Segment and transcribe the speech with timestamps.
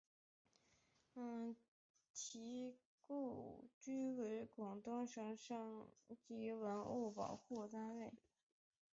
[2.11, 2.73] 其
[3.05, 5.87] 故居为广东省省
[6.25, 8.11] 级文物保护单位。